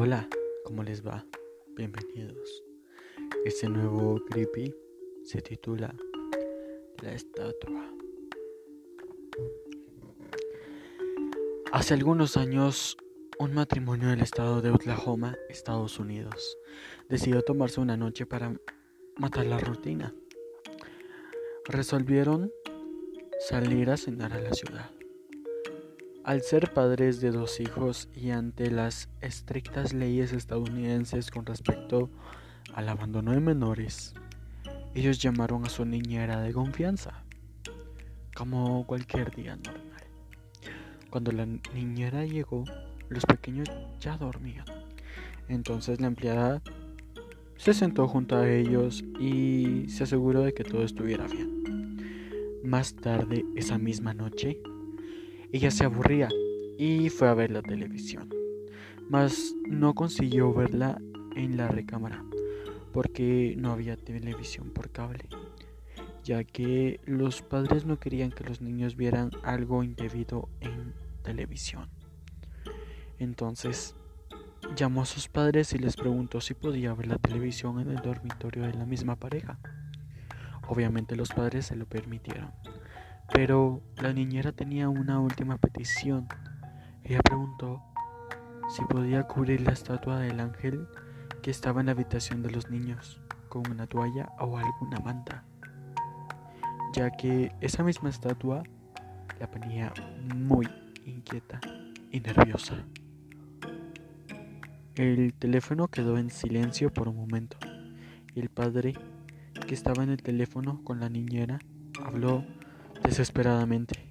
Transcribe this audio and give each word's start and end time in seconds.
Hola, 0.00 0.28
¿cómo 0.64 0.84
les 0.84 1.04
va? 1.04 1.26
Bienvenidos. 1.74 2.62
Este 3.44 3.68
nuevo 3.68 4.20
creepy 4.30 4.72
se 5.24 5.42
titula 5.42 5.92
La 7.02 7.14
estatua. 7.14 7.92
Hace 11.72 11.94
algunos 11.94 12.36
años, 12.36 12.96
un 13.40 13.54
matrimonio 13.54 14.10
del 14.10 14.20
estado 14.20 14.62
de 14.62 14.70
Oklahoma, 14.70 15.36
Estados 15.48 15.98
Unidos, 15.98 16.56
decidió 17.08 17.42
tomarse 17.42 17.80
una 17.80 17.96
noche 17.96 18.24
para 18.24 18.54
matar 19.16 19.46
la 19.46 19.58
rutina. 19.58 20.14
Resolvieron 21.64 22.52
salir 23.48 23.90
a 23.90 23.96
cenar 23.96 24.32
a 24.32 24.40
la 24.40 24.52
ciudad. 24.52 24.97
Al 26.28 26.42
ser 26.42 26.74
padres 26.74 27.22
de 27.22 27.30
dos 27.30 27.58
hijos 27.58 28.10
y 28.14 28.32
ante 28.32 28.70
las 28.70 29.08
estrictas 29.22 29.94
leyes 29.94 30.34
estadounidenses 30.34 31.30
con 31.30 31.46
respecto 31.46 32.10
al 32.74 32.90
abandono 32.90 33.32
de 33.32 33.40
menores, 33.40 34.12
ellos 34.94 35.20
llamaron 35.20 35.64
a 35.64 35.70
su 35.70 35.86
niñera 35.86 36.42
de 36.42 36.52
confianza, 36.52 37.24
como 38.36 38.86
cualquier 38.86 39.34
día 39.34 39.56
normal. 39.56 40.04
Cuando 41.08 41.32
la 41.32 41.46
niñera 41.46 42.26
llegó, 42.26 42.66
los 43.08 43.24
pequeños 43.24 43.70
ya 43.98 44.18
dormían. 44.18 44.66
Entonces 45.48 45.98
la 45.98 46.08
empleada 46.08 46.60
se 47.56 47.72
sentó 47.72 48.06
junto 48.06 48.36
a 48.36 48.50
ellos 48.50 49.02
y 49.18 49.88
se 49.88 50.04
aseguró 50.04 50.42
de 50.42 50.52
que 50.52 50.64
todo 50.64 50.84
estuviera 50.84 51.26
bien. 51.26 52.60
Más 52.64 52.94
tarde 52.96 53.46
esa 53.56 53.78
misma 53.78 54.12
noche, 54.12 54.60
ella 55.52 55.70
se 55.70 55.84
aburría 55.84 56.28
y 56.78 57.08
fue 57.10 57.28
a 57.28 57.34
ver 57.34 57.50
la 57.50 57.62
televisión, 57.62 58.28
mas 59.08 59.54
no 59.66 59.94
consiguió 59.94 60.52
verla 60.52 61.00
en 61.34 61.56
la 61.56 61.68
recámara 61.68 62.24
porque 62.92 63.54
no 63.56 63.72
había 63.72 63.96
televisión 63.96 64.70
por 64.70 64.90
cable, 64.90 65.28
ya 66.24 66.44
que 66.44 67.00
los 67.04 67.42
padres 67.42 67.84
no 67.84 67.98
querían 67.98 68.30
que 68.30 68.44
los 68.44 68.60
niños 68.60 68.96
vieran 68.96 69.30
algo 69.42 69.82
indebido 69.84 70.48
en 70.60 70.94
televisión. 71.22 71.88
Entonces 73.18 73.94
llamó 74.76 75.02
a 75.02 75.06
sus 75.06 75.28
padres 75.28 75.72
y 75.72 75.78
les 75.78 75.96
preguntó 75.96 76.40
si 76.40 76.54
podía 76.54 76.94
ver 76.94 77.06
la 77.06 77.18
televisión 77.18 77.80
en 77.80 77.90
el 77.90 78.02
dormitorio 78.02 78.64
de 78.64 78.74
la 78.74 78.86
misma 78.86 79.16
pareja. 79.16 79.58
Obviamente 80.66 81.16
los 81.16 81.30
padres 81.30 81.66
se 81.66 81.76
lo 81.76 81.86
permitieron. 81.86 82.52
Pero 83.32 83.82
la 83.96 84.12
niñera 84.12 84.52
tenía 84.52 84.88
una 84.88 85.20
última 85.20 85.58
petición. 85.58 86.28
Ella 87.04 87.20
preguntó 87.22 87.82
si 88.68 88.84
podía 88.84 89.24
cubrir 89.24 89.60
la 89.60 89.72
estatua 89.72 90.18
del 90.18 90.40
ángel 90.40 90.86
que 91.42 91.50
estaba 91.50 91.80
en 91.80 91.86
la 91.86 91.92
habitación 91.92 92.42
de 92.42 92.50
los 92.50 92.70
niños 92.70 93.20
con 93.48 93.70
una 93.70 93.86
toalla 93.86 94.30
o 94.38 94.58
alguna 94.58 94.98
manta, 95.00 95.44
ya 96.92 97.10
que 97.10 97.52
esa 97.60 97.82
misma 97.82 98.10
estatua 98.10 98.62
la 99.40 99.50
ponía 99.50 99.92
muy 100.34 100.68
inquieta 101.06 101.60
y 102.10 102.20
nerviosa. 102.20 102.74
El 104.96 105.32
teléfono 105.34 105.88
quedó 105.88 106.18
en 106.18 106.30
silencio 106.30 106.92
por 106.92 107.08
un 107.08 107.16
momento 107.16 107.56
y 108.34 108.40
el 108.40 108.48
padre, 108.48 108.94
que 109.66 109.74
estaba 109.74 110.02
en 110.02 110.10
el 110.10 110.22
teléfono 110.22 110.82
con 110.84 111.00
la 111.00 111.08
niñera, 111.08 111.58
habló 112.04 112.44
desesperadamente. 113.02 114.08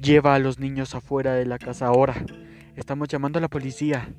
Lleva 0.00 0.34
a 0.34 0.38
los 0.38 0.58
niños 0.58 0.94
afuera 0.94 1.34
de 1.34 1.46
la 1.46 1.58
casa 1.58 1.86
ahora. 1.86 2.24
Estamos 2.76 3.08
llamando 3.08 3.38
a 3.38 3.42
la 3.42 3.48
policía. 3.48 4.14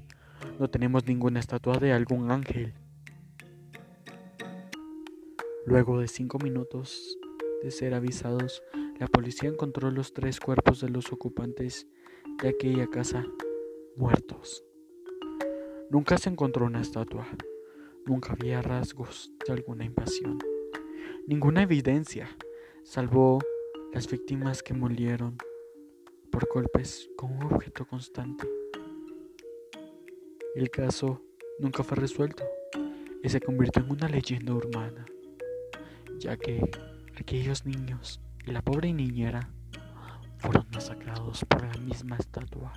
No 0.60 0.70
tenemos 0.70 1.06
ninguna 1.08 1.40
estatua 1.40 1.78
de 1.78 1.94
algún 1.94 2.32
ángel. 2.32 2.74
Luego 5.66 6.00
de 6.00 6.08
cinco 6.08 6.38
minutos 6.40 7.18
de 7.64 7.72
ser 7.72 7.94
avisados, 7.94 8.62
la 9.00 9.08
policía 9.08 9.50
encontró 9.50 9.92
los 9.92 10.14
tres 10.14 10.40
cuerpos 10.40 10.82
de 10.82 10.90
los 10.90 11.14
ocupantes 11.14 11.88
de 12.42 12.50
aquella 12.50 12.88
casa 12.88 13.26
muertos. 13.96 14.64
Nunca 15.90 16.18
se 16.18 16.30
encontró 16.30 16.66
una 16.66 16.82
estatua, 16.82 17.28
nunca 18.06 18.34
había 18.34 18.62
rasgos 18.62 19.32
de 19.46 19.54
alguna 19.54 19.86
invasión, 19.86 20.40
ninguna 21.28 21.64
evidencia 21.64 22.30
salvó 22.90 23.38
las 23.94 24.10
víctimas 24.10 24.64
que 24.64 24.74
murieron 24.74 25.38
por 26.32 26.50
golpes 26.52 27.08
con 27.16 27.38
un 27.38 27.44
objeto 27.44 27.86
constante. 27.86 28.50
El 30.56 30.72
caso 30.72 31.22
nunca 31.60 31.84
fue 31.84 31.98
resuelto 31.98 32.44
y 33.22 33.30
se 33.30 33.42
convirtió 33.42 33.84
en 33.84 33.92
una 33.92 34.10
leyenda 34.10 34.56
urbana, 34.56 35.06
ya 36.18 36.36
que 36.36 36.68
aquellos 37.16 37.64
niños 37.64 38.22
y 38.48 38.50
la 38.50 38.64
pobre 38.64 38.92
niñera 38.92 39.52
fueron 40.40 40.66
masacrados 40.74 41.46
por 41.46 41.62
la 41.62 41.80
misma 41.82 42.16
estatua. 42.18 42.74